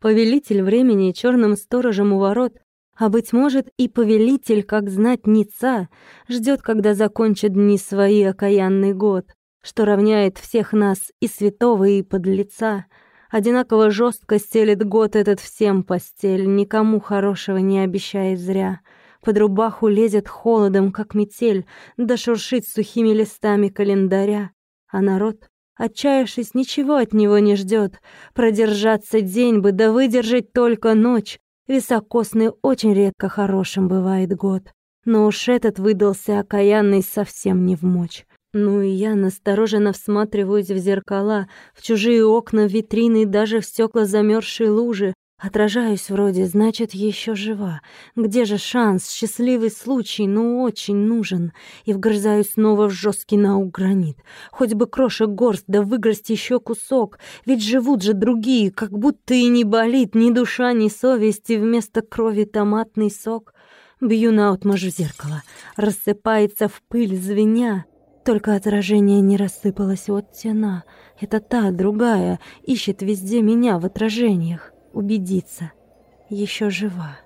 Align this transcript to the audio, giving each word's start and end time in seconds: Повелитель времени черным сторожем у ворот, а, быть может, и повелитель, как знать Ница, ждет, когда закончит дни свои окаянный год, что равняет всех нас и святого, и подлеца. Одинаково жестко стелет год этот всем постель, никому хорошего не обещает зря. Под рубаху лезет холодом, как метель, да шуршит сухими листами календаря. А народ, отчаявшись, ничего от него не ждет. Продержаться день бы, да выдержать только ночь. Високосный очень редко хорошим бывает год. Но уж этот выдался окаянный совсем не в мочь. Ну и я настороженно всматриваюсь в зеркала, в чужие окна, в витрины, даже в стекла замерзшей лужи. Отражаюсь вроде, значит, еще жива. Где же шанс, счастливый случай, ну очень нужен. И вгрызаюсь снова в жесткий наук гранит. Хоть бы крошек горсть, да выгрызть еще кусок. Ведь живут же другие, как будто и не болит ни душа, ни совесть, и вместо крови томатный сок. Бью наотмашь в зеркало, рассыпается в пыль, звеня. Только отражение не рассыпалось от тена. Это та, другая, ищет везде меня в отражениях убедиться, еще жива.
Повелитель 0.00 0.62
времени 0.62 1.12
черным 1.12 1.56
сторожем 1.56 2.12
у 2.12 2.18
ворот, 2.18 2.52
а, 2.98 3.08
быть 3.08 3.32
может, 3.32 3.68
и 3.76 3.88
повелитель, 3.88 4.62
как 4.62 4.88
знать 4.90 5.26
Ница, 5.26 5.88
ждет, 6.28 6.62
когда 6.62 6.94
закончит 6.94 7.52
дни 7.52 7.78
свои 7.78 8.22
окаянный 8.22 8.94
год, 8.94 9.26
что 9.62 9.84
равняет 9.84 10.38
всех 10.38 10.72
нас 10.72 11.12
и 11.20 11.28
святого, 11.28 11.84
и 11.84 12.02
подлеца. 12.02 12.86
Одинаково 13.30 13.90
жестко 13.90 14.38
стелет 14.38 14.86
год 14.86 15.16
этот 15.16 15.40
всем 15.40 15.82
постель, 15.82 16.46
никому 16.46 17.00
хорошего 17.00 17.58
не 17.58 17.80
обещает 17.80 18.38
зря. 18.38 18.80
Под 19.22 19.36
рубаху 19.38 19.88
лезет 19.88 20.28
холодом, 20.28 20.92
как 20.92 21.14
метель, 21.14 21.66
да 21.96 22.16
шуршит 22.16 22.66
сухими 22.66 23.08
листами 23.08 23.68
календаря. 23.68 24.52
А 24.88 25.00
народ, 25.00 25.48
отчаявшись, 25.76 26.54
ничего 26.54 26.96
от 26.96 27.12
него 27.12 27.38
не 27.38 27.56
ждет. 27.56 28.00
Продержаться 28.34 29.20
день 29.20 29.60
бы, 29.60 29.72
да 29.72 29.92
выдержать 29.92 30.52
только 30.52 30.94
ночь. 30.94 31.38
Високосный 31.68 32.50
очень 32.62 32.94
редко 32.94 33.28
хорошим 33.28 33.88
бывает 33.88 34.34
год. 34.34 34.62
Но 35.04 35.26
уж 35.26 35.48
этот 35.48 35.78
выдался 35.78 36.40
окаянный 36.40 37.02
совсем 37.02 37.64
не 37.64 37.76
в 37.76 37.82
мочь. 37.82 38.26
Ну 38.52 38.80
и 38.80 38.88
я 38.88 39.14
настороженно 39.14 39.92
всматриваюсь 39.92 40.70
в 40.70 40.78
зеркала, 40.78 41.46
в 41.74 41.82
чужие 41.82 42.24
окна, 42.24 42.66
в 42.66 42.72
витрины, 42.72 43.26
даже 43.26 43.60
в 43.60 43.66
стекла 43.66 44.06
замерзшей 44.06 44.70
лужи. 44.70 45.12
Отражаюсь 45.38 46.08
вроде, 46.08 46.46
значит, 46.46 46.94
еще 46.94 47.34
жива. 47.34 47.82
Где 48.14 48.46
же 48.46 48.56
шанс, 48.56 49.10
счастливый 49.10 49.70
случай, 49.70 50.26
ну 50.26 50.62
очень 50.62 50.96
нужен. 50.96 51.52
И 51.84 51.92
вгрызаюсь 51.92 52.52
снова 52.52 52.88
в 52.88 52.92
жесткий 52.92 53.36
наук 53.36 53.70
гранит. 53.70 54.16
Хоть 54.50 54.72
бы 54.72 54.86
крошек 54.86 55.28
горсть, 55.28 55.64
да 55.66 55.82
выгрызть 55.82 56.30
еще 56.30 56.58
кусок. 56.58 57.18
Ведь 57.44 57.62
живут 57.62 58.02
же 58.02 58.14
другие, 58.14 58.70
как 58.70 58.98
будто 58.98 59.34
и 59.34 59.46
не 59.48 59.64
болит 59.64 60.14
ни 60.14 60.30
душа, 60.30 60.72
ни 60.72 60.88
совесть, 60.88 61.50
и 61.50 61.58
вместо 61.58 62.00
крови 62.00 62.44
томатный 62.44 63.10
сок. 63.10 63.52
Бью 64.00 64.32
наотмашь 64.32 64.84
в 64.84 64.88
зеркало, 64.88 65.42
рассыпается 65.76 66.68
в 66.68 66.82
пыль, 66.88 67.14
звеня. 67.14 67.84
Только 68.24 68.54
отражение 68.54 69.20
не 69.20 69.36
рассыпалось 69.36 70.08
от 70.08 70.32
тена. 70.32 70.84
Это 71.20 71.40
та, 71.40 71.70
другая, 71.72 72.40
ищет 72.62 73.02
везде 73.02 73.42
меня 73.42 73.78
в 73.78 73.84
отражениях 73.84 74.72
убедиться, 74.96 75.72
еще 76.30 76.70
жива. 76.70 77.18